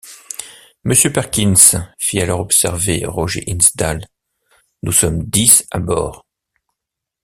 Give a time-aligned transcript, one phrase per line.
[0.83, 4.07] Monsieur Perkins, fit alors observer Roger Hinsdale,
[4.81, 6.25] nous sommes dix à bord...